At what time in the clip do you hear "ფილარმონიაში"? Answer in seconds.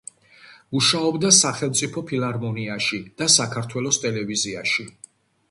2.13-3.01